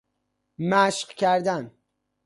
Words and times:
مشق 0.59 1.09
کردن 1.15 1.71